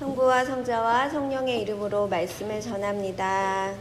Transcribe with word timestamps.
성부와 0.00 0.46
성자와 0.46 1.10
성령의 1.10 1.60
이름으로 1.60 2.08
말씀을 2.08 2.62
전합니다. 2.62 3.74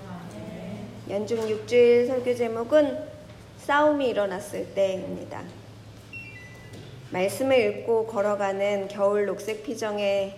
연중 1.10 1.39
6주일 1.47 2.07
설교 2.07 2.36
제목은 2.36 2.99
싸움이 3.60 4.10
일어났을 4.10 4.74
때입니다. 4.74 5.42
말씀을 7.12 7.58
읽고 7.58 8.08
걸어가는 8.08 8.90
겨울 8.90 9.28
녹색 9.28 9.63
피정에 9.63 10.36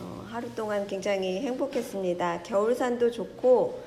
어, 0.00 0.26
하루 0.28 0.52
동안 0.56 0.88
굉장히 0.88 1.42
행복했습니다. 1.42 2.42
겨울산도 2.42 3.12
좋고 3.12 3.80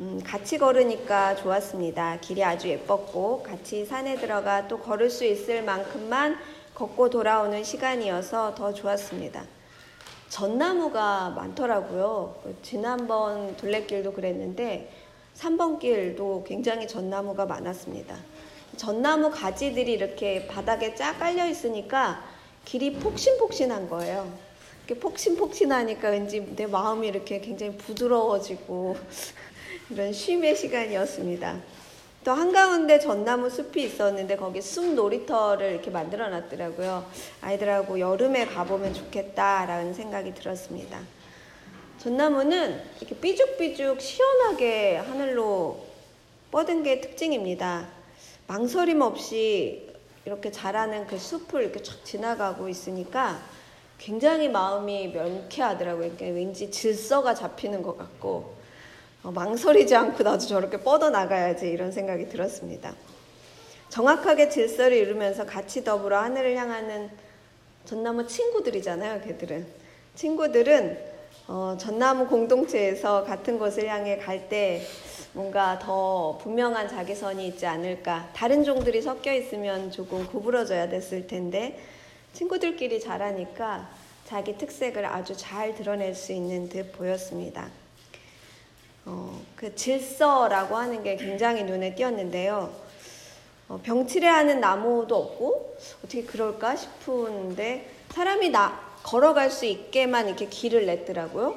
음, 0.00 0.18
같이 0.24 0.56
걸으니까 0.56 1.36
좋았습니다. 1.36 2.20
길이 2.22 2.42
아주 2.42 2.68
예뻤고 2.68 3.42
같이 3.42 3.84
산에 3.84 4.16
들어가 4.16 4.66
또 4.66 4.78
걸을 4.78 5.10
수 5.10 5.26
있을 5.26 5.62
만큼만 5.62 6.38
걷고 6.72 7.10
돌아오는 7.10 7.62
시간이어서 7.62 8.54
더 8.54 8.72
좋았습니다. 8.72 9.44
전나무가 10.32 11.28
많더라고요. 11.28 12.34
지난번 12.62 13.54
둘레길도 13.58 14.14
그랬는데 14.14 14.90
3번 15.36 15.78
길도 15.78 16.44
굉장히 16.48 16.88
전나무가 16.88 17.44
많았습니다. 17.44 18.16
전나무 18.78 19.30
가지들이 19.30 19.92
이렇게 19.92 20.46
바닥에 20.46 20.94
쫙 20.94 21.18
깔려 21.18 21.46
있으니까 21.46 22.24
길이 22.64 22.94
폭신폭신한 22.94 23.90
거예요. 23.90 24.32
이렇게 24.86 24.98
폭신폭신하니까 25.00 26.08
왠지 26.08 26.40
내 26.56 26.66
마음이 26.66 27.08
이렇게 27.08 27.38
굉장히 27.42 27.76
부드러워지고 27.76 28.96
이런 29.90 30.14
쉼의 30.14 30.56
시간이었습니다. 30.56 31.60
또 32.24 32.30
한가운데 32.30 33.00
전나무 33.00 33.50
숲이 33.50 33.82
있었는데 33.82 34.36
거기 34.36 34.62
숲 34.62 34.94
놀이터를 34.94 35.72
이렇게 35.72 35.90
만들어 35.90 36.28
놨더라고요. 36.28 37.04
아이들하고 37.40 37.98
여름에 37.98 38.46
가보면 38.46 38.94
좋겠다라는 38.94 39.92
생각이 39.92 40.32
들었습니다. 40.34 41.00
전나무는 41.98 42.80
이렇게 43.00 43.16
삐죽삐죽 43.16 44.00
시원하게 44.00 44.98
하늘로 44.98 45.84
뻗은 46.52 46.84
게 46.84 47.00
특징입니다. 47.00 47.88
망설임 48.46 49.00
없이 49.00 49.90
이렇게 50.24 50.52
자라는 50.52 51.08
그 51.08 51.18
숲을 51.18 51.62
이렇게 51.62 51.82
쫙 51.82 52.04
지나가고 52.04 52.68
있으니까 52.68 53.42
굉장히 53.98 54.48
마음이 54.48 55.08
명쾌하더라고요. 55.08 56.12
그러니까 56.16 56.26
왠지 56.26 56.70
질서가 56.70 57.34
잡히는 57.34 57.82
것 57.82 57.98
같고 57.98 58.28
어, 58.28 58.61
망설이지 59.30 59.94
않고 59.94 60.22
나도 60.22 60.46
저렇게 60.46 60.78
뻗어 60.78 61.10
나가야지 61.10 61.68
이런 61.68 61.92
생각이 61.92 62.28
들었습니다. 62.28 62.94
정확하게 63.88 64.48
질서를 64.48 64.96
이루면서 64.96 65.46
같이 65.46 65.84
더불어 65.84 66.18
하늘을 66.20 66.56
향하는 66.56 67.10
전나무 67.84 68.26
친구들이잖아요, 68.26 69.20
걔들은. 69.22 69.66
친구들은 70.14 71.12
어, 71.48 71.76
전나무 71.78 72.26
공동체에서 72.28 73.24
같은 73.24 73.58
곳을 73.58 73.88
향해 73.88 74.16
갈 74.16 74.48
때 74.48 74.82
뭔가 75.34 75.78
더 75.78 76.38
분명한 76.42 76.88
자기선이 76.88 77.46
있지 77.48 77.66
않을까. 77.66 78.30
다른 78.34 78.64
종들이 78.64 79.00
섞여 79.02 79.32
있으면 79.32 79.90
조금 79.90 80.26
구부러져야 80.26 80.88
됐을 80.88 81.26
텐데 81.26 81.78
친구들끼리 82.32 83.00
자라니까 83.00 83.88
자기 84.26 84.56
특색을 84.56 85.04
아주 85.04 85.36
잘 85.36 85.74
드러낼 85.74 86.14
수 86.14 86.32
있는 86.32 86.68
듯 86.68 86.92
보였습니다. 86.92 87.68
어, 89.04 89.40
그 89.56 89.74
질서라고 89.74 90.76
하는 90.76 91.02
게 91.02 91.16
굉장히 91.16 91.64
눈에 91.64 91.94
띄었는데요. 91.94 92.72
어, 93.68 93.80
병치레하는 93.82 94.60
나무도 94.60 95.16
없고 95.16 95.76
어떻게 96.04 96.22
그럴까 96.24 96.76
싶은데 96.76 97.90
사람이 98.10 98.50
나 98.50 98.80
걸어갈 99.02 99.50
수 99.50 99.64
있게만 99.66 100.28
이렇게 100.28 100.46
길을 100.46 100.86
냈더라고요. 100.86 101.56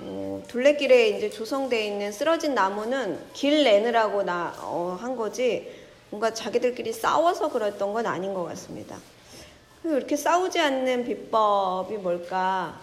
어, 0.00 0.42
둘레길에 0.48 1.10
이제 1.10 1.30
조성되어 1.30 1.80
있는 1.80 2.12
쓰러진 2.12 2.54
나무는 2.54 3.20
길 3.34 3.64
내느라고 3.64 4.22
나, 4.22 4.54
어, 4.60 4.96
한 5.00 5.16
거지 5.16 5.70
뭔가 6.10 6.32
자기들끼리 6.32 6.92
싸워서 6.92 7.50
그랬던 7.50 7.92
건 7.92 8.06
아닌 8.06 8.34
것 8.34 8.44
같습니다. 8.44 8.96
이렇게 9.84 10.16
싸우지 10.16 10.60
않는 10.60 11.04
비법이 11.04 11.96
뭘까? 11.96 12.80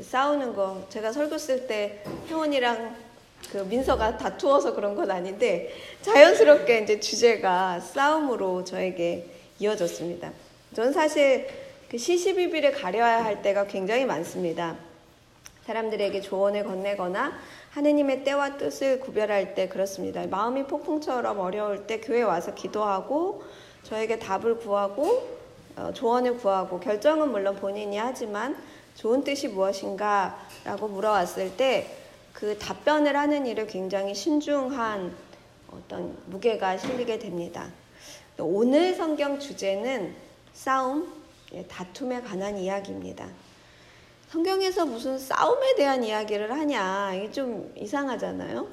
싸우는 0.00 0.54
거. 0.54 0.86
제가 0.88 1.12
설교 1.12 1.36
쓸때 1.38 2.04
형원이랑 2.28 3.07
그 3.50 3.58
민서가 3.58 4.18
다투어서 4.18 4.74
그런 4.74 4.94
건 4.94 5.10
아닌데 5.10 5.72
자연스럽게 6.02 6.80
이제 6.80 7.00
주제가 7.00 7.80
싸움으로 7.80 8.64
저에게 8.64 9.26
이어졌습니다. 9.58 10.32
저는 10.74 10.92
사실 10.92 11.48
그 11.90 11.96
시시비비를 11.96 12.72
가려야 12.72 13.24
할 13.24 13.40
때가 13.40 13.66
굉장히 13.66 14.04
많습니다. 14.04 14.76
사람들에게 15.64 16.20
조언을 16.20 16.64
건네거나 16.64 17.32
하느님의 17.70 18.24
때와 18.24 18.56
뜻을 18.56 19.00
구별할 19.00 19.54
때 19.54 19.68
그렇습니다. 19.68 20.26
마음이 20.26 20.64
폭풍처럼 20.64 21.38
어려울 21.38 21.86
때 21.86 22.00
교회 22.00 22.22
와서 22.22 22.54
기도하고 22.54 23.42
저에게 23.82 24.18
답을 24.18 24.58
구하고 24.58 25.38
어, 25.76 25.92
조언을 25.94 26.38
구하고 26.38 26.80
결정은 26.80 27.30
물론 27.30 27.56
본인이 27.56 27.96
하지만 27.98 28.56
좋은 28.96 29.22
뜻이 29.22 29.48
무엇인가라고 29.48 30.88
물어왔을 30.88 31.56
때 31.56 31.86
그 32.38 32.56
답변을 32.56 33.16
하는 33.16 33.46
일을 33.46 33.66
굉장히 33.66 34.14
신중한 34.14 35.12
어떤 35.72 36.16
무게가 36.26 36.78
실리게 36.78 37.18
됩니다. 37.18 37.68
오늘 38.38 38.94
성경 38.94 39.40
주제는 39.40 40.14
싸움, 40.52 41.12
예, 41.52 41.64
다툼에 41.64 42.20
관한 42.20 42.56
이야기입니다. 42.56 43.28
성경에서 44.30 44.86
무슨 44.86 45.18
싸움에 45.18 45.74
대한 45.74 46.04
이야기를 46.04 46.52
하냐, 46.52 47.14
이게 47.14 47.32
좀 47.32 47.72
이상하잖아요. 47.76 48.68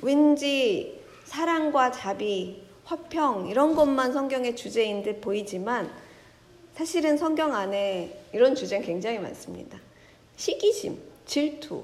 왠지 0.00 1.02
사랑과 1.24 1.90
자비, 1.90 2.62
화평, 2.84 3.48
이런 3.48 3.74
것만 3.74 4.12
성경의 4.12 4.54
주제인 4.54 5.02
듯 5.02 5.20
보이지만 5.20 5.90
사실은 6.74 7.16
성경 7.16 7.52
안에 7.52 8.26
이런 8.32 8.54
주제는 8.54 8.86
굉장히 8.86 9.18
많습니다. 9.18 9.76
시기심, 10.36 11.02
질투, 11.26 11.82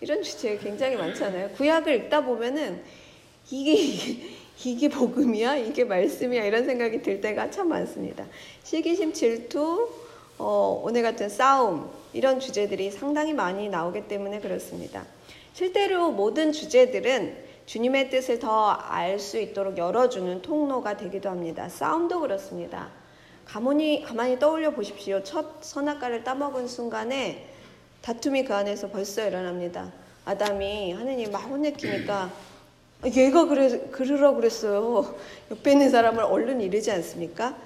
이런 0.00 0.22
주제 0.22 0.56
굉장히 0.58 0.96
많잖아요. 0.96 1.50
구약을 1.50 1.94
읽다 1.94 2.24
보면은 2.24 2.82
이게 3.50 4.36
이게 4.64 4.88
복음이야? 4.88 5.56
이게 5.56 5.84
말씀이야? 5.84 6.44
이런 6.44 6.64
생각이 6.64 7.02
들 7.02 7.20
때가 7.20 7.50
참 7.50 7.68
많습니다. 7.68 8.26
시기심, 8.62 9.12
질투, 9.12 9.88
어, 10.38 10.82
오늘 10.84 11.02
같은 11.02 11.28
싸움 11.28 11.90
이런 12.12 12.40
주제들이 12.40 12.90
상당히 12.90 13.34
많이 13.34 13.68
나오기 13.68 14.08
때문에 14.08 14.40
그렇습니다. 14.40 15.04
실제로 15.52 16.10
모든 16.10 16.52
주제들은 16.52 17.44
주님의 17.66 18.10
뜻을 18.10 18.38
더 18.38 18.78
알 18.90 19.18
수 19.18 19.38
있도록 19.38 19.76
열어주는 19.76 20.40
통로가 20.42 20.96
되기도 20.96 21.28
합니다. 21.28 21.68
싸움도 21.68 22.20
그렇습니다. 22.20 22.90
가만히, 23.44 24.02
가만히 24.02 24.38
떠올려 24.38 24.70
보십시오. 24.70 25.22
첫 25.22 25.62
선악과를 25.62 26.24
따먹은 26.24 26.66
순간에 26.68 27.46
다툼이 28.06 28.44
그 28.44 28.54
안에서 28.54 28.88
벌써 28.88 29.26
일어납니다. 29.26 29.92
아담이 30.24 30.92
하느님 30.92 31.32
막 31.32 31.38
혼내키니까 31.38 32.30
얘가 33.16 33.46
그래, 33.46 33.80
그러라 33.90 34.30
그랬어요. 34.30 35.16
옆에 35.50 35.72
있는 35.72 35.90
사람을 35.90 36.22
얼른 36.22 36.60
이르지 36.60 36.92
않습니까? 36.92 37.56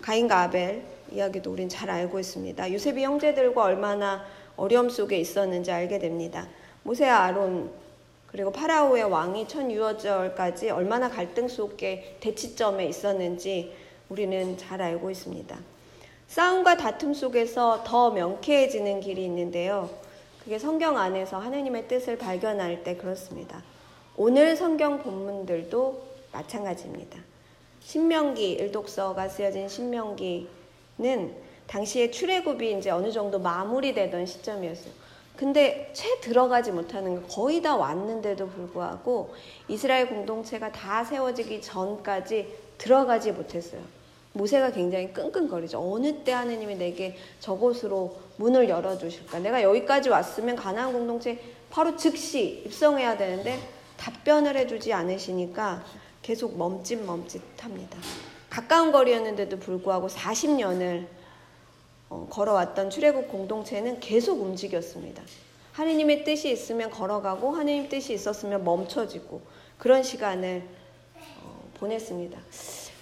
가인과 0.00 0.42
아벨 0.42 0.84
이야기도 1.10 1.50
우린 1.50 1.68
잘 1.68 1.90
알고 1.90 2.20
있습니다. 2.20 2.72
요셉이 2.72 3.02
형제들과 3.02 3.64
얼마나 3.64 4.24
어려움 4.56 4.88
속에 4.88 5.18
있었는지 5.18 5.72
알게 5.72 5.98
됩니다. 5.98 6.46
모세와 6.84 7.24
아론 7.24 7.72
그리고 8.28 8.52
파라오의 8.52 9.02
왕이 9.02 9.48
천유어절까지 9.48 10.70
얼마나 10.70 11.08
갈등 11.10 11.48
속에 11.48 12.18
대치점에 12.20 12.86
있었는지 12.86 13.72
우리는 14.08 14.56
잘 14.58 14.80
알고 14.80 15.10
있습니다. 15.10 15.71
싸움과 16.32 16.78
다툼 16.78 17.12
속에서 17.12 17.84
더 17.84 18.10
명쾌해지는 18.10 19.00
길이 19.00 19.22
있는데요. 19.26 19.90
그게 20.42 20.58
성경 20.58 20.96
안에서 20.96 21.38
하느님의 21.38 21.88
뜻을 21.88 22.16
발견할 22.16 22.82
때 22.84 22.96
그렇습니다. 22.96 23.62
오늘 24.16 24.56
성경 24.56 25.02
본문들도 25.02 26.02
마찬가지입니다. 26.32 27.18
신명기 27.80 28.52
일독서가 28.52 29.28
쓰여진 29.28 29.68
신명기는 29.68 30.48
당시에 31.66 32.10
출애굽이 32.10 32.78
이제 32.78 32.88
어느 32.88 33.12
정도 33.12 33.38
마무리되던 33.38 34.24
시점이었어요. 34.24 34.94
근데 35.36 35.90
채 35.92 36.18
들어가지 36.20 36.72
못하는 36.72 37.14
거 37.20 37.28
거의 37.28 37.60
다 37.60 37.76
왔는데도 37.76 38.48
불구하고 38.48 39.34
이스라엘 39.68 40.08
공동체가 40.08 40.72
다 40.72 41.04
세워지기 41.04 41.60
전까지 41.60 42.56
들어가지 42.78 43.32
못했어요. 43.32 44.01
모세가 44.34 44.72
굉장히 44.72 45.12
끙끙거리죠. 45.12 45.78
어느 45.78 46.24
때 46.24 46.32
하느님이 46.32 46.76
내게 46.76 47.16
저곳으로 47.40 48.16
문을 48.36 48.68
열어주실까? 48.68 49.40
내가 49.40 49.62
여기까지 49.62 50.08
왔으면 50.08 50.56
가나안 50.56 50.92
공동체 50.92 51.38
바로 51.70 51.96
즉시 51.96 52.62
입성해야 52.66 53.16
되는데 53.16 53.58
답변을 53.98 54.56
해주지 54.56 54.92
않으시니까 54.92 55.84
계속 56.22 56.56
멈칫멈칫합니다. 56.56 57.98
가까운 58.50 58.92
거리였는데도 58.92 59.58
불구하고 59.58 60.08
40년을 60.08 61.06
어, 62.10 62.26
걸어왔던 62.30 62.90
출애굽 62.90 63.28
공동체는 63.28 64.00
계속 64.00 64.42
움직였습니다. 64.42 65.22
하느님의 65.72 66.24
뜻이 66.24 66.50
있으면 66.50 66.90
걸어가고 66.90 67.52
하느님 67.52 67.88
뜻이 67.88 68.12
있었으면 68.12 68.64
멈춰지고 68.64 69.40
그런 69.78 70.02
시간을 70.02 70.62
어, 71.42 71.70
보냈습니다. 71.74 72.38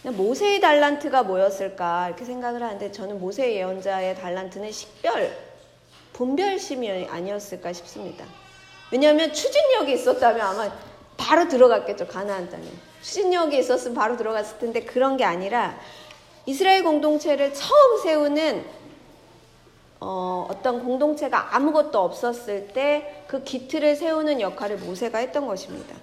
모세의 0.03 0.61
달란트가 0.61 1.25
뭐였을까 1.25 2.09
이렇게 2.09 2.25
생각을 2.25 2.63
하는데 2.63 2.91
저는 2.91 3.21
모세 3.21 3.55
예언자의 3.55 4.17
달란트는 4.17 4.73
식별, 4.73 5.37
분별심이 6.13 7.07
아니었을까 7.07 7.73
싶습니다. 7.75 8.25
왜냐하면 8.91 9.33
추진력이 9.33 9.93
있었다면 9.93 10.41
아마 10.41 10.73
바로 11.17 11.49
들어갔겠죠 11.49 12.07
가나안 12.07 12.49
땅에. 12.49 12.65
추진력이 13.03 13.59
있었으면 13.59 13.95
바로 13.95 14.17
들어갔을 14.17 14.59
텐데 14.59 14.85
그런 14.85 15.17
게 15.17 15.25
아니라 15.25 15.79
이스라엘 16.47 16.83
공동체를 16.83 17.53
처음 17.55 18.03
세우는 18.03 18.81
어, 20.01 20.49
어떤 20.51 20.83
공동체가 20.83 21.55
아무것도 21.55 21.99
없었을 21.99 22.69
때 22.69 23.21
그 23.31 23.45
기틀을 23.45 23.95
세우는 23.95 24.41
역할을 24.41 24.79
모세가 24.79 25.19
했던 25.19 25.47
것입니다. 25.47 25.95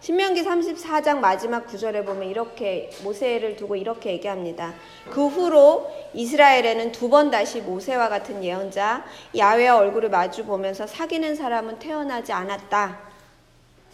신명기 0.00 0.44
34장 0.44 1.18
마지막 1.18 1.66
구절에 1.66 2.04
보면 2.04 2.28
이렇게 2.28 2.90
모세를 3.02 3.56
두고 3.56 3.74
이렇게 3.74 4.12
얘기합니다. 4.12 4.74
그 5.10 5.26
후로 5.26 5.90
이스라엘에는 6.14 6.92
두 6.92 7.08
번 7.08 7.30
다시 7.30 7.60
모세와 7.60 8.08
같은 8.08 8.44
예언자 8.44 9.04
야외와 9.36 9.78
얼굴을 9.78 10.10
마주 10.10 10.44
보면서 10.44 10.86
사귀는 10.86 11.34
사람은 11.34 11.78
태어나지 11.78 12.32
않았다. 12.32 12.98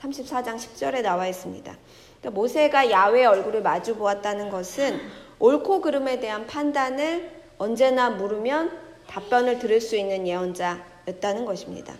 34장 0.02 0.56
10절에 0.56 1.00
나와 1.02 1.26
있습니다. 1.26 1.74
그러니까 2.20 2.30
모세가 2.40 2.90
야외 2.90 3.24
얼굴을 3.24 3.62
마주 3.62 3.96
보았다는 3.96 4.50
것은 4.50 5.00
옳고 5.38 5.80
그름에 5.80 6.20
대한 6.20 6.46
판단을 6.46 7.30
언제나 7.56 8.10
물으면 8.10 8.76
답변을 9.06 9.58
들을 9.58 9.80
수 9.80 9.96
있는 9.96 10.26
예언자였다는 10.26 11.44
것입니다. 11.46 11.94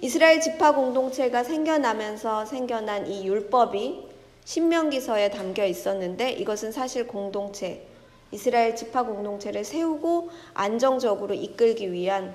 이스라엘 0.00 0.40
지파 0.40 0.76
공동체가 0.76 1.42
생겨나면서 1.42 2.44
생겨난 2.44 3.08
이 3.08 3.26
율법이 3.26 4.08
신명기서에 4.44 5.30
담겨 5.30 5.64
있었는데 5.64 6.30
이것은 6.30 6.70
사실 6.70 7.08
공동체, 7.08 7.84
이스라엘 8.30 8.76
지파 8.76 9.02
공동체를 9.02 9.64
세우고 9.64 10.30
안정적으로 10.54 11.34
이끌기 11.34 11.90
위한 11.90 12.32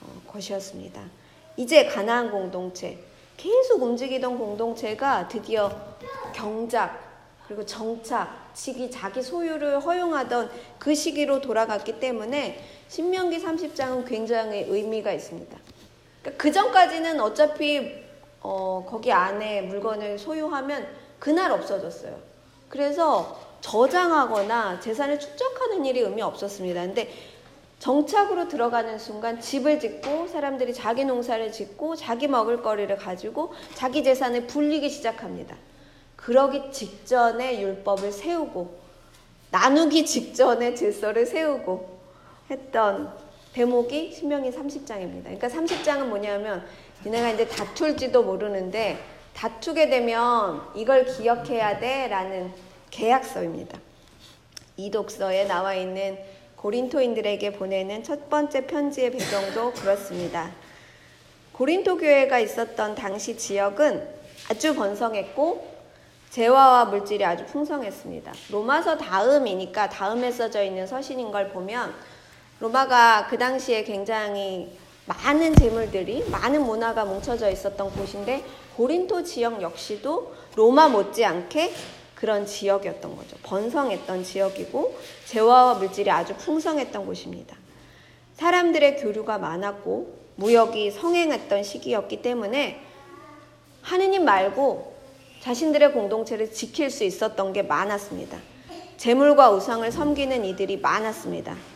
어, 0.00 0.32
것이었습니다. 0.32 1.02
이제 1.58 1.84
가나안 1.84 2.30
공동체, 2.30 2.98
계속 3.36 3.82
움직이던 3.82 4.38
공동체가 4.38 5.28
드디어 5.28 5.70
경작, 6.34 6.98
그리고 7.46 7.66
정착, 7.66 8.50
시기 8.54 8.90
자기 8.90 9.22
소유를 9.22 9.80
허용하던 9.80 10.50
그 10.78 10.94
시기로 10.94 11.42
돌아갔기 11.42 12.00
때문에 12.00 12.58
신명기 12.88 13.44
30장은 13.44 14.08
굉장히 14.08 14.62
의미가 14.62 15.12
있습니다. 15.12 15.63
그러니까 16.24 16.32
그 16.38 16.50
전까지는 16.50 17.20
어차피 17.20 18.02
어, 18.40 18.84
거기 18.88 19.12
안에 19.12 19.62
물건을 19.62 20.18
소유하면 20.18 20.86
그날 21.18 21.52
없어졌어요. 21.52 22.18
그래서 22.68 23.38
저장하거나 23.60 24.80
재산을 24.80 25.18
축적하는 25.18 25.84
일이 25.84 26.00
의미 26.00 26.22
없었습니다. 26.22 26.80
근데 26.82 27.12
정착으로 27.78 28.48
들어가는 28.48 28.98
순간 28.98 29.40
집을 29.40 29.78
짓고 29.78 30.28
사람들이 30.28 30.72
자기 30.72 31.04
농사를 31.04 31.52
짓고 31.52 31.96
자기 31.96 32.26
먹을 32.28 32.62
거리를 32.62 32.94
가지고 32.96 33.52
자기 33.74 34.02
재산을 34.02 34.46
불리기 34.46 34.88
시작합니다. 34.88 35.56
그러기 36.16 36.72
직전에 36.72 37.60
율법을 37.60 38.12
세우고 38.12 38.78
나누기 39.50 40.06
직전에 40.06 40.74
질서를 40.74 41.26
세우고 41.26 41.98
했던 42.50 43.12
대목이 43.54 44.12
신명기 44.12 44.50
30장입니다. 44.50 45.24
그러니까 45.24 45.48
30장은 45.48 46.06
뭐냐면 46.06 46.66
니네가 47.04 47.30
이제 47.30 47.46
다툴지도 47.46 48.24
모르는데 48.24 48.98
다투게 49.34 49.88
되면 49.88 50.62
이걸 50.74 51.04
기억해야 51.04 51.78
돼라는 51.78 52.52
계약서입니다. 52.90 53.78
이 54.76 54.90
독서에 54.90 55.44
나와 55.44 55.74
있는 55.74 56.18
고린토인들에게 56.56 57.52
보내는 57.52 58.02
첫 58.02 58.28
번째 58.28 58.66
편지의 58.66 59.12
배경도 59.12 59.72
그렇습니다. 59.74 60.50
고린토 61.52 61.98
교회가 61.98 62.40
있었던 62.40 62.96
당시 62.96 63.36
지역은 63.36 64.08
아주 64.50 64.74
번성했고 64.74 65.74
재화와 66.30 66.86
물질이 66.86 67.24
아주 67.24 67.46
풍성했습니다. 67.46 68.32
로마서 68.50 68.98
다음이니까 68.98 69.90
다음에 69.90 70.32
써져 70.32 70.64
있는 70.64 70.88
서신인 70.88 71.30
걸 71.30 71.50
보면 71.50 71.94
로마가 72.60 73.26
그 73.28 73.36
당시에 73.36 73.84
굉장히 73.84 74.70
많은 75.06 75.54
재물들이 75.54 76.24
많은 76.30 76.64
문화가 76.64 77.04
뭉쳐져 77.04 77.50
있었던 77.50 77.90
곳인데 77.90 78.44
고린토 78.76 79.22
지역 79.22 79.60
역시도 79.60 80.34
로마 80.56 80.88
못지않게 80.88 81.72
그런 82.14 82.46
지역이었던 82.46 83.16
거죠. 83.16 83.36
번성했던 83.42 84.24
지역이고 84.24 84.96
재화와 85.26 85.74
물질이 85.74 86.10
아주 86.10 86.34
풍성했던 86.36 87.04
곳입니다. 87.04 87.56
사람들의 88.34 88.96
교류가 88.96 89.38
많았고 89.38 90.24
무역이 90.36 90.90
성행했던 90.90 91.62
시기였기 91.62 92.22
때문에 92.22 92.80
하느님 93.82 94.24
말고 94.24 94.94
자신들의 95.40 95.92
공동체를 95.92 96.50
지킬 96.50 96.90
수 96.90 97.04
있었던 97.04 97.52
게 97.52 97.62
많았습니다. 97.62 98.38
재물과 98.96 99.50
우상을 99.50 99.90
섬기는 99.92 100.44
이들이 100.46 100.78
많았습니다. 100.78 101.73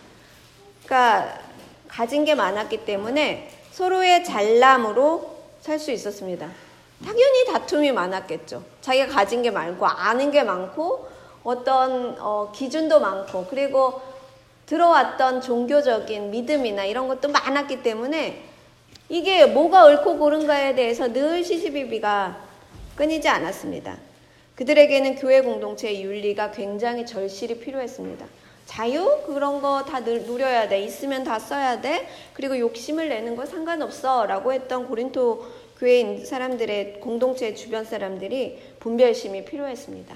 그러니까 0.89 1.39
가진 1.87 2.25
게 2.25 2.35
많았기 2.35 2.87
때문에 2.87 3.51
서로의 3.73 4.25
잘남으로 4.25 5.37
살 5.61 5.79
수 5.79 5.93
있었습니다. 5.93 6.49
당연히 7.05 7.45
다툼이 7.47 7.93
많았겠죠. 7.93 8.63
자기가 8.81 9.09
가진 9.09 9.43
게 9.43 9.51
많고 9.51 9.87
아는 9.87 10.31
게 10.31 10.43
많고 10.43 11.07
어떤 11.45 12.17
어, 12.19 12.51
기준도 12.55 13.01
많고 13.01 13.47
그리고 13.51 14.01
들어왔던 14.67 15.43
종교적인 15.43 16.31
믿음이나 16.31 16.85
이런 16.85 17.07
것도 17.07 17.29
많았기 17.29 17.83
때문에 17.83 18.43
이게 19.11 19.47
뭐가 19.47 19.85
옳고 19.85 20.19
그른가에 20.19 20.75
대해서 20.75 21.13
늘 21.13 21.45
시시비비가 21.45 22.37
끊이지 22.97 23.29
않았습니다. 23.29 23.97
그들에게는 24.55 25.17
교회 25.17 25.43
공동체의 25.43 26.03
윤리가 26.03 26.51
굉장히 26.51 27.07
절실히 27.07 27.61
필요했습니다. 27.61 28.27
자유 28.69 29.23
그런 29.25 29.63
거 29.63 29.83
다 29.87 30.01
누려야 30.01 30.69
돼. 30.69 30.83
있으면 30.83 31.25
다 31.25 31.39
써야 31.39 31.81
돼. 31.81 32.07
그리고 32.35 32.59
욕심을 32.59 33.09
내는 33.09 33.35
거 33.35 33.47
상관없어라고 33.47 34.53
했던 34.53 34.87
고린토 34.87 35.43
교회 35.79 36.23
사람들의 36.23 37.01
공동체 37.01 37.55
주변 37.55 37.85
사람들이 37.87 38.59
분별심이 38.79 39.47
필요했습니다. 39.47 40.15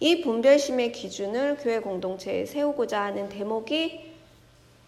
이 0.00 0.20
분별심의 0.20 0.92
기준을 0.92 1.56
교회 1.60 1.80
공동체에 1.80 2.46
세우고자 2.46 3.02
하는 3.02 3.28
대목이 3.28 4.12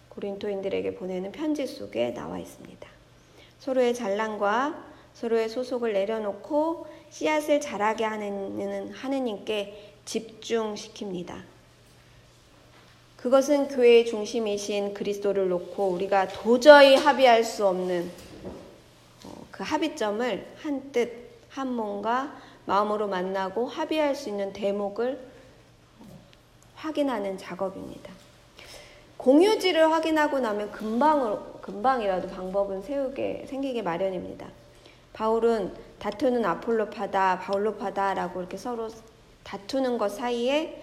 고린토인들에게 0.07 0.95
보내는 0.95 1.33
편지 1.33 1.67
속에 1.67 2.13
나와 2.13 2.39
있습니다. 2.39 2.87
서로의 3.59 3.93
잘난과 3.93 4.85
서로의 5.15 5.49
소속을 5.49 5.91
내려놓고 5.91 6.87
씨앗을 7.09 7.59
자라게 7.59 8.05
하는 8.05 8.91
하느님께 8.93 9.95
집중시킵니다. 10.05 11.50
그것은 13.21 13.67
교회의 13.67 14.07
중심이신 14.07 14.95
그리스도를 14.95 15.47
놓고 15.49 15.89
우리가 15.89 16.27
도저히 16.27 16.95
합의할 16.95 17.43
수 17.43 17.67
없는 17.67 18.11
어, 19.25 19.45
그 19.51 19.63
합의점을 19.63 20.47
한 20.57 20.91
뜻, 20.91 21.29
한 21.49 21.71
몸과 21.71 22.35
마음으로 22.65 23.07
만나고 23.07 23.67
합의할 23.67 24.15
수 24.15 24.29
있는 24.29 24.51
대목을 24.53 25.19
확인하는 26.73 27.37
작업입니다. 27.37 28.11
공유지를 29.17 29.91
확인하고 29.91 30.39
나면 30.39 30.71
금방, 30.71 31.61
금방이라도 31.61 32.27
방법은 32.27 32.81
세우게, 32.81 33.45
생기게 33.47 33.83
마련입니다. 33.83 34.47
바울은 35.13 35.75
다투는 35.99 36.43
아폴로파다, 36.43 37.37
바울로파다라고 37.41 38.39
이렇게 38.39 38.57
서로 38.57 38.89
다투는 39.43 39.99
것 39.99 40.09
사이에 40.09 40.81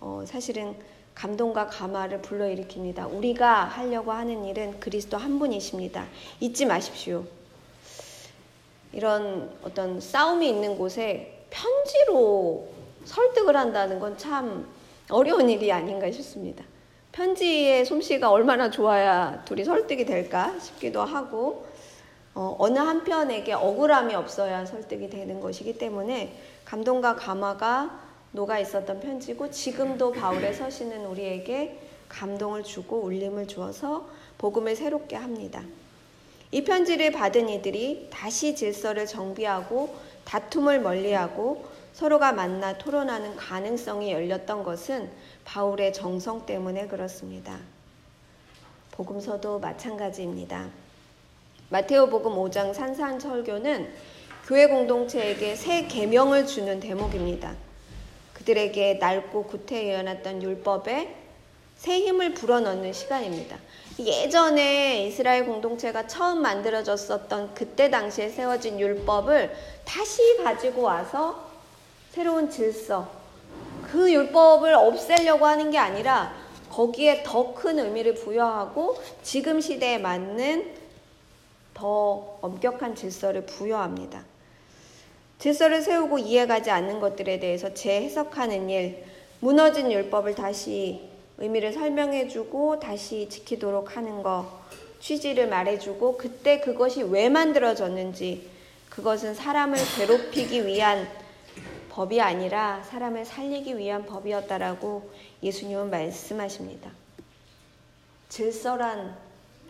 어, 0.00 0.24
사실은 0.26 0.76
감동과 1.18 1.66
감화를 1.66 2.22
불러일으킵니다. 2.22 3.12
우리가 3.12 3.64
하려고 3.64 4.12
하는 4.12 4.44
일은 4.44 4.78
그리스도 4.78 5.16
한 5.16 5.40
분이십니다. 5.40 6.06
잊지 6.38 6.64
마십시오. 6.64 7.24
이런 8.92 9.50
어떤 9.64 10.00
싸움이 10.00 10.48
있는 10.48 10.78
곳에 10.78 11.44
편지로 11.50 12.68
설득을 13.04 13.56
한다는 13.56 13.98
건 13.98 14.16
참 14.16 14.68
어려운 15.10 15.50
일이 15.50 15.72
아닌가 15.72 16.08
싶습니다. 16.12 16.62
편지의 17.10 17.84
솜씨가 17.84 18.30
얼마나 18.30 18.70
좋아야 18.70 19.42
둘이 19.44 19.64
설득이 19.64 20.04
될까 20.04 20.54
싶기도 20.60 21.02
하고 21.02 21.66
어, 22.34 22.54
어느 22.60 22.78
한편에게 22.78 23.54
억울함이 23.54 24.14
없어야 24.14 24.64
설득이 24.66 25.10
되는 25.10 25.40
것이기 25.40 25.78
때문에 25.78 26.38
감동과 26.64 27.16
감화가 27.16 28.07
녹아 28.32 28.58
있었던 28.58 29.00
편지고 29.00 29.50
지금도 29.50 30.12
바울의 30.12 30.54
서신은 30.54 31.06
우리에게 31.06 31.78
감동을 32.08 32.62
주고 32.62 33.00
울림을 33.00 33.46
주어서 33.48 34.08
복음을 34.38 34.76
새롭게 34.76 35.16
합니다. 35.16 35.62
이 36.50 36.64
편지를 36.64 37.12
받은 37.12 37.48
이들이 37.48 38.08
다시 38.10 38.54
질서를 38.54 39.06
정비하고 39.06 39.94
다툼을 40.24 40.80
멀리하고 40.80 41.66
서로가 41.92 42.32
만나 42.32 42.78
토론하는 42.78 43.36
가능성이 43.36 44.12
열렸던 44.12 44.62
것은 44.62 45.10
바울의 45.44 45.92
정성 45.92 46.46
때문에 46.46 46.86
그렇습니다. 46.86 47.58
복음서도 48.92 49.58
마찬가지입니다. 49.58 50.68
마테오복음 51.70 52.32
5장 52.32 52.72
산산설교는 52.72 53.92
교회 54.46 54.66
공동체에게 54.66 55.54
새 55.54 55.86
계명을 55.86 56.46
주는 56.46 56.80
대목입니다. 56.80 57.67
그들에게 58.48 58.94
낡고 58.94 59.44
구태여놨던 59.44 60.42
율법에 60.42 61.14
새 61.76 61.98
힘을 62.00 62.32
불어넣는 62.32 62.94
시간입니다. 62.94 63.58
예전에 63.98 65.06
이스라엘 65.06 65.44
공동체가 65.44 66.06
처음 66.06 66.40
만들어졌었던 66.40 67.52
그때 67.54 67.90
당시에 67.90 68.30
세워진 68.30 68.80
율법을 68.80 69.54
다시 69.84 70.38
가지고 70.42 70.82
와서 70.82 71.50
새로운 72.12 72.50
질서, 72.50 73.10
그 73.90 74.10
율법을 74.10 74.72
없애려고 74.74 75.44
하는 75.44 75.70
게 75.70 75.76
아니라 75.78 76.34
거기에 76.70 77.22
더 77.24 77.54
큰 77.54 77.78
의미를 77.78 78.14
부여하고 78.14 78.98
지금 79.22 79.60
시대에 79.60 79.98
맞는 79.98 80.74
더 81.74 82.38
엄격한 82.40 82.94
질서를 82.94 83.44
부여합니다. 83.44 84.24
질서를 85.38 85.82
세우고 85.82 86.18
이해가지 86.18 86.70
않는 86.70 87.00
것들에 87.00 87.38
대해서 87.38 87.72
재해석하는 87.72 88.68
일, 88.70 89.04
무너진 89.40 89.92
율법을 89.92 90.34
다시 90.34 91.00
의미를 91.38 91.72
설명해주고 91.72 92.80
다시 92.80 93.28
지키도록 93.28 93.96
하는 93.96 94.22
것, 94.24 94.46
취지를 95.00 95.48
말해주고 95.48 96.16
그때 96.16 96.58
그것이 96.60 97.02
왜 97.04 97.28
만들어졌는지 97.28 98.48
그것은 98.88 99.34
사람을 99.34 99.78
괴롭히기 99.96 100.66
위한 100.66 101.08
법이 101.90 102.20
아니라 102.20 102.82
사람을 102.82 103.24
살리기 103.24 103.78
위한 103.78 104.06
법이었다라고 104.06 105.10
예수님은 105.42 105.90
말씀하십니다. 105.90 106.90
질서란 108.28 109.16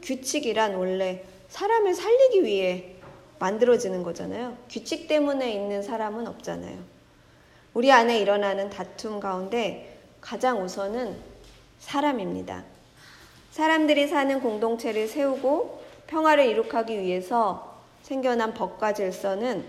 규칙이란 0.02 0.74
원래 0.74 1.24
사람을 1.50 1.94
살리기 1.94 2.44
위해 2.44 2.97
만들어지는 3.38 4.02
거잖아요. 4.02 4.56
규칙 4.68 5.08
때문에 5.08 5.52
있는 5.52 5.82
사람은 5.82 6.26
없잖아요. 6.26 6.78
우리 7.74 7.92
안에 7.92 8.18
일어나는 8.18 8.70
다툼 8.70 9.20
가운데 9.20 9.98
가장 10.20 10.62
우선은 10.62 11.16
사람입니다. 11.78 12.64
사람들이 13.50 14.08
사는 14.08 14.40
공동체를 14.40 15.08
세우고 15.08 15.82
평화를 16.06 16.46
이룩하기 16.46 17.00
위해서 17.00 17.80
생겨난 18.02 18.54
법과 18.54 18.94
질서는 18.94 19.64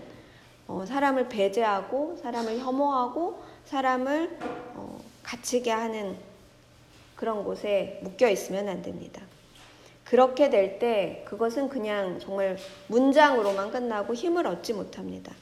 어, 0.66 0.84
사람을 0.86 1.28
배제하고 1.28 2.16
사람을 2.22 2.58
혐오하고 2.60 3.42
사람을 3.66 4.38
어, 4.74 5.00
갇히게 5.22 5.70
하는 5.70 6.16
그런 7.16 7.44
곳에 7.44 8.00
묶여 8.02 8.28
있으면 8.28 8.68
안 8.68 8.80
됩니다. 8.80 9.20
그렇게 10.10 10.50
될 10.50 10.80
때 10.80 11.22
그것은 11.24 11.68
그냥 11.68 12.18
정말 12.18 12.58
문장으로만 12.88 13.70
끝나고 13.70 14.12
힘을 14.12 14.44
얻지 14.44 14.72
못합니다. 14.72 15.32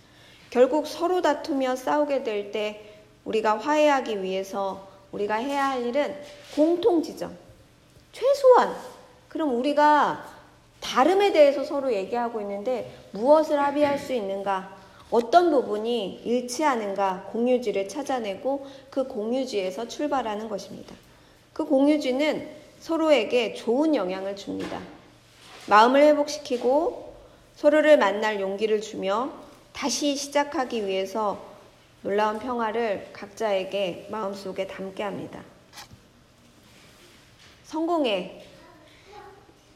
결국 0.50 0.86
서로 0.86 1.22
다투며 1.22 1.74
싸우게 1.74 2.22
될 2.22 2.52
때 2.52 2.84
우리가 3.24 3.56
화해하기 3.56 4.22
위해서 4.22 4.86
우리가 5.12 5.36
해야 5.36 5.70
할 5.70 5.86
일은 5.86 6.14
공통 6.54 7.02
지점. 7.02 7.34
최소한 8.12 8.76
그럼 9.30 9.56
우리가 9.58 10.22
다름에 10.80 11.32
대해서 11.32 11.64
서로 11.64 11.90
얘기하고 11.90 12.42
있는데 12.42 12.92
무엇을 13.12 13.58
합의할 13.58 13.98
수 13.98 14.12
있는가? 14.12 14.76
어떤 15.10 15.50
부분이 15.50 16.20
일치하는가 16.26 17.30
공유지를 17.32 17.88
찾아내고 17.88 18.66
그 18.90 19.04
공유지에서 19.08 19.88
출발하는 19.88 20.50
것입니다. 20.50 20.94
그 21.54 21.64
공유지는 21.64 22.67
서로에게 22.80 23.54
좋은 23.54 23.94
영향을 23.94 24.36
줍니다. 24.36 24.80
마음을 25.66 26.02
회복시키고 26.02 27.14
서로를 27.54 27.98
만날 27.98 28.40
용기를 28.40 28.80
주며 28.80 29.32
다시 29.72 30.16
시작하기 30.16 30.86
위해서 30.86 31.44
놀라운 32.02 32.38
평화를 32.38 33.10
각자에게 33.12 34.08
마음속에 34.10 34.66
담게 34.66 35.02
합니다. 35.02 35.42
성공에 37.64 38.44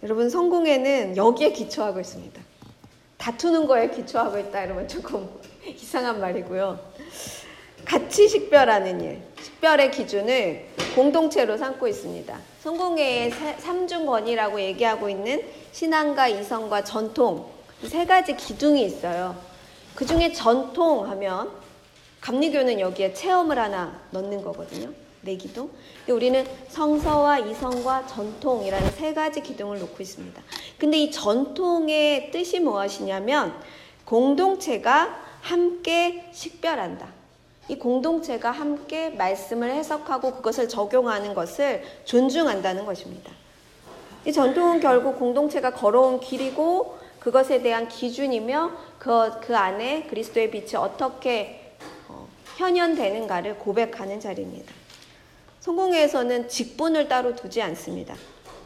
여러분 0.03 0.31
성공에는 0.31 1.17
여기에 1.17 1.53
기초하고 1.53 2.01
있습니다. 2.01 2.41
다투는 3.19 3.67
거에 3.67 3.91
기초하고 3.91 4.39
있다 4.39 4.65
이러면 4.65 4.89
조금 4.89 5.29
이상한 5.67 6.21
말이고요. 6.21 6.79
같이 7.85 8.29
식별하는 8.29 9.01
일, 9.01 9.23
식별의 9.63 9.93
기준을 9.93 10.67
공동체로 10.97 11.57
삼고 11.57 11.87
있습니다. 11.87 12.37
성공회의 12.63 13.31
삼중권이라고 13.31 14.61
얘기하고 14.61 15.09
있는 15.09 15.41
신앙과 15.71 16.27
이성과 16.27 16.83
전통 16.83 17.49
세 17.87 18.05
가지 18.05 18.35
기둥이 18.35 18.85
있어요. 18.85 19.37
그 19.95 20.05
중에 20.05 20.33
전통 20.33 21.09
하면 21.09 21.53
감리교는 22.21 22.81
여기에 22.81 23.15
체험을 23.15 23.57
하나 23.57 24.01
넣는 24.11 24.43
거거든요. 24.43 24.91
네 25.21 25.37
기둥. 25.37 25.71
근데 25.99 26.13
우리는 26.13 26.45
성서와 26.69 27.39
이성과 27.39 28.09
전통이라는 28.09 28.91
세 28.93 29.15
가지 29.15 29.43
기둥을 29.43 29.79
놓고 29.79 30.03
있습니다. 30.03 30.43
근데 30.77 30.99
이 30.99 31.11
전통의 31.13 32.33
뜻이 32.33 32.59
무엇이냐면 32.59 33.55
공동체가 34.05 35.23
함께 35.41 36.29
식별한다. 36.33 37.22
이 37.69 37.79
공동체가 37.79 38.51
함께 38.51 39.11
말씀을 39.11 39.71
해석하고 39.71 40.33
그것을 40.33 40.69
적용하는 40.69 41.35
것을 41.35 41.83
존중한다는 42.05 42.85
것입니다. 42.85 43.31
이 44.25 44.33
전통은 44.33 44.81
결국 44.81 45.19
공동체가 45.19 45.73
걸어온 45.73 46.21
길이고 46.21 46.99
그것에 47.19 47.63
대한 47.63 47.89
기준이며 47.89 48.73
그, 48.99 49.31
그 49.41 49.57
안에 49.57 50.05
그리스도의 50.05 50.51
빛이 50.51 50.75
어떻게 50.77 51.75
어, 52.09 52.27
현현되는가를 52.57 53.59
고백하는 53.59 54.21
자리입니다. 54.21 54.73
성공회에서는 55.61 56.49
직분을 56.49 57.09
따로 57.09 57.37
두지 57.37 57.63
않습니다. 57.63 58.17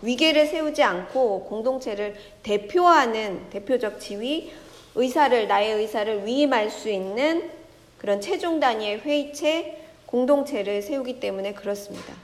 위계를 0.00 0.46
세우지 0.46 0.82
않고 0.82 1.44
공동체를 1.44 2.16
대표하는 2.42 3.50
대표적 3.50 4.00
지위, 4.00 4.52
의사를, 4.94 5.46
나의 5.46 5.74
의사를 5.74 6.26
위임할 6.26 6.70
수 6.70 6.88
있는 6.88 7.50
그런 7.98 8.20
최종 8.20 8.60
단위의 8.60 9.00
회의체, 9.00 9.84
공동체를 10.06 10.82
세우기 10.82 11.20
때문에 11.20 11.54
그렇습니다. 11.54 12.14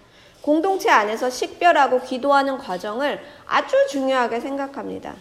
공동체 0.40 0.90
안에서 0.90 1.30
식별하고 1.30 2.00
기도하는 2.00 2.58
과정을 2.58 3.20
아주 3.46 3.76
중요하게 3.90 4.40
생각합니다. 4.40 5.14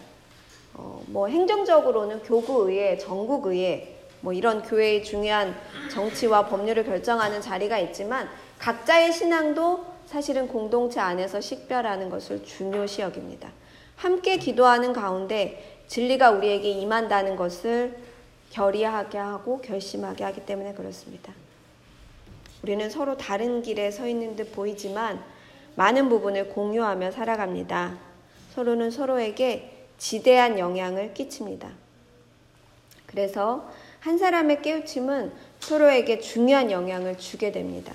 어, 0.74 1.02
뭐 1.06 1.28
행정적으로는 1.28 2.22
교구의회, 2.22 2.98
전국의회, 2.98 3.96
뭐 4.20 4.32
이런 4.32 4.62
교회의 4.62 5.04
중요한 5.04 5.54
정치와 5.90 6.46
법률을 6.46 6.84
결정하는 6.84 7.40
자리가 7.40 7.78
있지만 7.78 8.28
각자의 8.58 9.12
신앙도 9.12 9.84
사실은 10.06 10.48
공동체 10.48 11.00
안에서 11.00 11.40
식별하는 11.40 12.10
것을 12.10 12.44
중요시 12.44 13.02
여깁니다. 13.02 13.50
함께 13.96 14.36
기도하는 14.36 14.92
가운데 14.92 15.82
진리가 15.86 16.30
우리에게 16.30 16.70
임한다는 16.70 17.36
것을 17.36 17.96
결의하게 18.52 19.18
하고 19.18 19.60
결심하게 19.60 20.24
하기 20.24 20.44
때문에 20.46 20.74
그렇습니다. 20.74 21.32
우리는 22.62 22.88
서로 22.90 23.16
다른 23.16 23.62
길에 23.62 23.90
서 23.90 24.06
있는 24.06 24.36
듯 24.36 24.52
보이지만 24.52 25.22
많은 25.74 26.08
부분을 26.08 26.50
공유하며 26.50 27.10
살아갑니다. 27.10 27.98
서로는 28.54 28.90
서로에게 28.90 29.86
지대한 29.98 30.58
영향을 30.58 31.14
끼칩니다. 31.14 31.70
그래서 33.06 33.70
한 34.00 34.18
사람의 34.18 34.62
깨우침은 34.62 35.32
서로에게 35.60 36.20
중요한 36.20 36.70
영향을 36.70 37.16
주게 37.18 37.52
됩니다. 37.52 37.94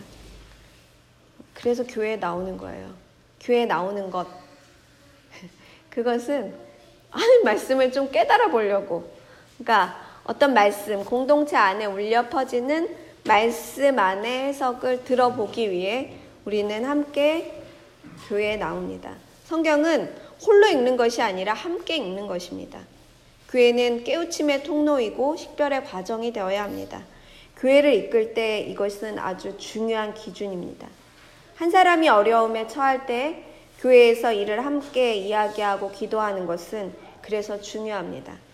그래서 1.54 1.86
교회에 1.86 2.18
나오는 2.18 2.58
거예요. 2.58 2.94
교회에 3.40 3.66
나오는 3.66 4.10
것. 4.10 4.28
그것은 5.92 6.56
하는 7.12 7.44
말씀을 7.44 7.92
좀 7.92 8.10
깨달아 8.10 8.50
보려고. 8.50 9.12
그러니까 9.58 10.07
어떤 10.28 10.54
말씀, 10.54 11.06
공동체 11.06 11.56
안에 11.56 11.86
울려 11.86 12.28
퍼지는 12.28 12.94
말씀 13.24 13.98
안의 13.98 14.50
해석을 14.50 15.06
들어보기 15.06 15.72
위해 15.72 16.16
우리는 16.44 16.84
함께 16.84 17.64
교회에 18.28 18.58
나옵니다. 18.58 19.14
성경은 19.46 20.14
홀로 20.46 20.68
읽는 20.68 20.98
것이 20.98 21.22
아니라 21.22 21.54
함께 21.54 21.96
읽는 21.96 22.28
것입니다. 22.28 22.80
교회는 23.50 24.04
깨우침의 24.04 24.64
통로이고 24.64 25.38
식별의 25.38 25.86
과정이 25.86 26.34
되어야 26.34 26.64
합니다. 26.64 27.04
교회를 27.56 27.94
이끌 27.94 28.34
때 28.34 28.60
이것은 28.60 29.18
아주 29.20 29.58
중요한 29.58 30.14
기준입니다. 30.14 30.90
한 31.56 31.72
사람이 31.72 32.10
어려움에 32.10 32.68
처할 32.68 33.06
때 33.06 33.46
교회에서 33.80 34.34
이를 34.34 34.66
함께 34.66 35.16
이야기하고 35.16 35.92
기도하는 35.92 36.46
것은 36.46 36.94
그래서 37.22 37.62
중요합니다. 37.62 38.47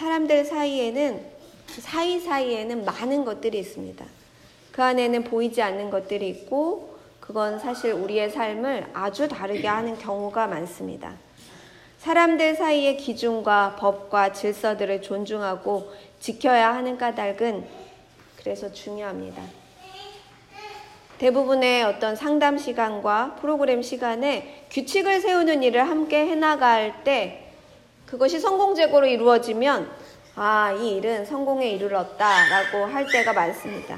사람들 0.00 0.46
사이에는 0.46 1.20
사이사이에는 1.66 2.86
많은 2.86 3.26
것들이 3.26 3.58
있습니다. 3.58 4.02
그 4.72 4.82
안에는 4.82 5.24
보이지 5.24 5.60
않는 5.60 5.90
것들이 5.90 6.26
있고 6.30 6.96
그건 7.20 7.58
사실 7.58 7.92
우리의 7.92 8.30
삶을 8.30 8.86
아주 8.94 9.28
다르게 9.28 9.68
하는 9.68 9.98
경우가 9.98 10.46
많습니다. 10.46 11.16
사람들 11.98 12.54
사이의 12.54 12.96
기준과 12.96 13.76
법과 13.78 14.32
질서들을 14.32 15.02
존중하고 15.02 15.92
지켜야 16.18 16.74
하는 16.74 16.96
까닭은 16.96 17.66
그래서 18.38 18.72
중요합니다. 18.72 19.42
대부분의 21.18 21.82
어떤 21.84 22.16
상담 22.16 22.56
시간과 22.56 23.34
프로그램 23.34 23.82
시간에 23.82 24.64
규칙을 24.70 25.20
세우는 25.20 25.62
일을 25.62 25.86
함께 25.86 26.24
해나갈 26.24 27.04
때 27.04 27.49
그것이 28.10 28.40
성공적으로 28.40 29.06
이루어지면 29.06 29.88
아, 30.34 30.72
이 30.72 30.96
일은 30.96 31.24
성공에 31.24 31.70
이르렀다라고 31.70 32.86
할 32.86 33.06
때가 33.06 33.32
많습니다. 33.32 33.96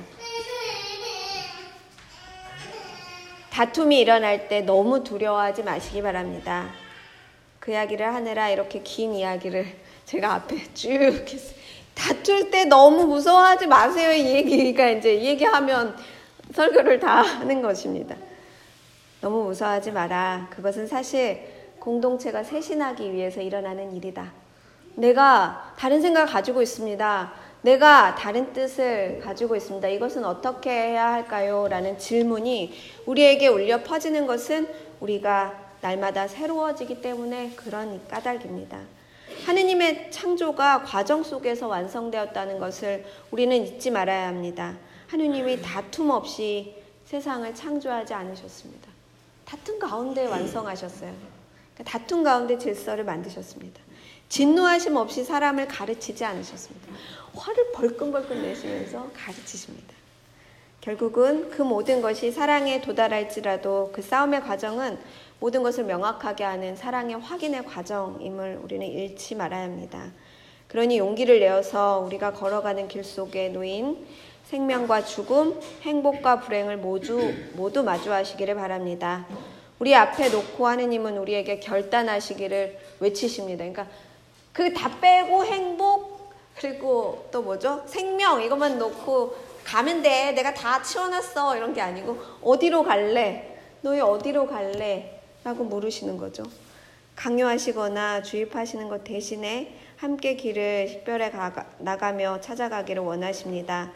다툼이 3.50 3.98
일어날 3.98 4.48
때 4.48 4.60
너무 4.60 5.02
두려워하지 5.02 5.62
마시기 5.62 6.02
바랍니다. 6.02 6.70
그 7.58 7.70
이야기를 7.70 8.14
하느라 8.14 8.50
이렇게 8.50 8.82
긴 8.82 9.14
이야기를 9.14 9.66
제가 10.04 10.34
앞에 10.34 10.74
쭉 10.74 10.90
했어요. 10.90 11.62
다툴 11.94 12.50
때 12.50 12.64
너무 12.66 13.06
무서워하지 13.06 13.66
마세요. 13.66 14.12
이 14.12 14.26
얘기가 14.26 14.90
이제 14.90 15.14
이 15.14 15.26
얘기하면 15.26 15.96
설교를 16.52 17.00
다 17.00 17.22
하는 17.22 17.62
것입니다. 17.62 18.16
너무 19.22 19.44
무서워하지 19.44 19.92
마라. 19.92 20.48
그것은 20.50 20.86
사실 20.86 21.51
공동체가 21.82 22.44
쇄신하기 22.44 23.12
위해서 23.12 23.40
일어나는 23.40 23.96
일이다. 23.96 24.32
내가 24.94 25.74
다른 25.76 26.00
생각을 26.00 26.28
가지고 26.28 26.62
있습니다. 26.62 27.32
내가 27.62 28.14
다른 28.14 28.52
뜻을 28.52 29.20
가지고 29.20 29.56
있습니다. 29.56 29.88
이것은 29.88 30.24
어떻게 30.24 30.70
해야 30.70 31.12
할까요? 31.12 31.66
라는 31.68 31.98
질문이 31.98 32.72
우리에게 33.06 33.48
울려 33.48 33.82
퍼지는 33.82 34.28
것은 34.28 34.68
우리가 35.00 35.60
날마다 35.80 36.28
새로워지기 36.28 37.02
때문에 37.02 37.52
그런 37.56 38.00
까닭입니다. 38.06 38.78
하느님의 39.46 40.12
창조가 40.12 40.84
과정 40.84 41.24
속에서 41.24 41.66
완성되었다는 41.66 42.60
것을 42.60 43.04
우리는 43.32 43.56
잊지 43.56 43.90
말아야 43.90 44.28
합니다. 44.28 44.76
하느님이 45.08 45.60
다툼 45.60 46.10
없이 46.10 46.76
세상을 47.06 47.52
창조하지 47.52 48.14
않으셨습니다. 48.14 48.88
다툼 49.44 49.80
가운데 49.80 50.26
완성하셨어요. 50.26 51.31
다툼 51.84 52.22
가운데 52.22 52.58
질서를 52.58 53.04
만드셨습니다. 53.04 53.80
진노하심 54.28 54.96
없이 54.96 55.24
사람을 55.24 55.68
가르치지 55.68 56.24
않으셨습니다. 56.24 56.88
화를 57.34 57.72
벌끔벌끔 57.72 58.42
내시면서 58.42 59.10
가르치십니다. 59.14 59.94
결국은 60.80 61.50
그 61.50 61.62
모든 61.62 62.02
것이 62.02 62.32
사랑에 62.32 62.80
도달할지라도 62.80 63.90
그 63.92 64.02
싸움의 64.02 64.42
과정은 64.42 64.98
모든 65.38 65.62
것을 65.62 65.84
명확하게 65.84 66.44
하는 66.44 66.76
사랑의 66.76 67.18
확인의 67.18 67.64
과정임을 67.66 68.60
우리는 68.62 68.86
잃지 68.86 69.34
말아야 69.34 69.64
합니다. 69.64 70.10
그러니 70.68 70.98
용기를 70.98 71.40
내어서 71.40 72.02
우리가 72.06 72.32
걸어가는 72.32 72.88
길 72.88 73.04
속에 73.04 73.50
놓인 73.50 74.06
생명과 74.44 75.04
죽음, 75.04 75.60
행복과 75.82 76.40
불행을 76.40 76.78
모두 76.78 77.32
모두 77.54 77.82
마주하시기를 77.82 78.54
바랍니다. 78.54 79.26
우리 79.82 79.96
앞에 79.96 80.28
놓고 80.28 80.68
하느님은 80.68 81.18
우리에게 81.18 81.58
결단하시기를 81.58 82.78
외치십니다. 83.00 83.64
그러니까 83.64 83.88
그 84.52 84.72
다 84.72 85.00
빼고 85.00 85.44
행복 85.44 86.30
그리고 86.54 87.26
또 87.32 87.42
뭐죠? 87.42 87.82
생명 87.86 88.40
이것만 88.40 88.78
놓고 88.78 89.34
가면 89.64 90.02
돼. 90.02 90.30
내가 90.30 90.54
다 90.54 90.80
치워놨어. 90.80 91.56
이런 91.56 91.74
게 91.74 91.80
아니고 91.80 92.16
어디로 92.42 92.84
갈래? 92.84 93.58
너희 93.80 93.98
어디로 93.98 94.46
갈래? 94.46 95.20
라고 95.42 95.64
물으시는 95.64 96.16
거죠. 96.16 96.44
강요하시거나 97.16 98.22
주입하시는 98.22 98.88
것 98.88 99.02
대신에 99.02 99.76
함께 99.96 100.36
길을 100.36 100.86
식별해 100.90 101.32
가, 101.32 101.66
나가며 101.78 102.40
찾아가기를 102.40 103.02
원하십니다. 103.02 103.90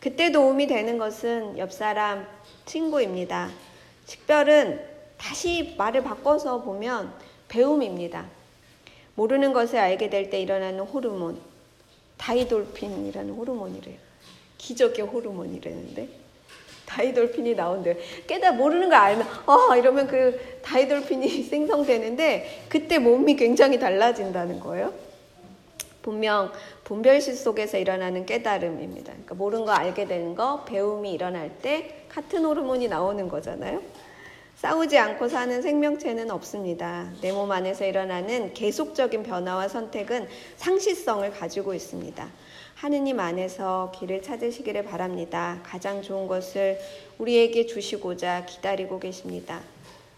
그때 0.00 0.32
도움이 0.32 0.66
되는 0.66 0.98
것은 0.98 1.58
옆 1.58 1.72
사람, 1.72 2.26
친구입니다. 2.66 3.50
식별은 4.06 4.97
다시 5.18 5.74
말을 5.76 6.02
바꿔서 6.04 6.62
보면 6.62 7.12
배움입니다. 7.48 8.26
모르는 9.14 9.52
것을 9.52 9.78
알게 9.78 10.10
될 10.10 10.30
때 10.30 10.40
일어나는 10.40 10.80
호르몬, 10.80 11.38
다이돌핀이라는 12.18 13.34
호르몬이래요. 13.34 13.96
기적의 14.58 15.04
호르몬이라는데. 15.04 16.08
다이돌핀이 16.86 17.54
나온대요. 17.54 17.96
깨다 18.26 18.52
모르는 18.52 18.88
걸 18.88 18.98
알면, 18.98 19.26
어, 19.46 19.76
이러면 19.76 20.06
그 20.06 20.60
다이돌핀이 20.62 21.42
생성되는데, 21.44 22.64
그때 22.68 22.98
몸이 22.98 23.36
굉장히 23.36 23.78
달라진다는 23.78 24.58
거예요. 24.60 24.92
분명 26.00 26.50
분별실 26.84 27.36
속에서 27.36 27.76
일어나는 27.76 28.24
깨달음입니다. 28.24 29.12
그러니까 29.12 29.34
모르는 29.34 29.66
거 29.66 29.72
알게 29.72 30.06
되는 30.06 30.34
거, 30.34 30.64
배움이 30.64 31.12
일어날 31.12 31.50
때 31.60 32.04
같은 32.08 32.44
호르몬이 32.44 32.88
나오는 32.88 33.28
거잖아요. 33.28 33.82
싸우지 34.58 34.98
않고 34.98 35.28
사는 35.28 35.62
생명체는 35.62 36.32
없습니다. 36.32 37.08
내 37.20 37.30
몸 37.30 37.52
안에서 37.52 37.84
일어나는 37.84 38.54
계속적인 38.54 39.22
변화와 39.22 39.68
선택은 39.68 40.26
상시성을 40.56 41.30
가지고 41.30 41.74
있습니다. 41.74 42.28
하느님 42.74 43.20
안에서 43.20 43.92
길을 43.96 44.20
찾으시기를 44.20 44.84
바랍니다. 44.84 45.60
가장 45.62 46.02
좋은 46.02 46.26
것을 46.26 46.76
우리에게 47.18 47.66
주시고자 47.66 48.46
기다리고 48.46 48.98
계십니다. 48.98 49.60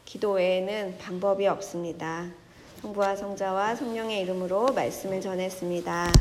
기도 0.07 0.33
외에는 0.33 0.97
방법이 0.99 1.47
없습니다. 1.47 2.31
성부와 2.81 3.17
성자와 3.17 3.75
성령의 3.75 4.21
이름으로 4.21 4.69
말씀을 4.69 5.21
전했습니다. 5.21 6.13